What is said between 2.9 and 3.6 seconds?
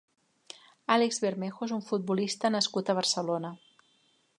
a Barcelona.